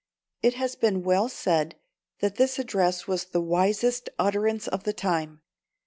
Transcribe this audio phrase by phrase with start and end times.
[0.41, 1.75] It has been well said
[2.21, 5.41] that this address was the wisest utterance of the time.